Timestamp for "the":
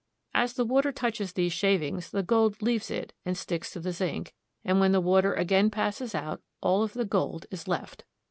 0.53-0.65, 2.09-2.23, 3.79-3.91, 4.93-4.99, 6.93-7.05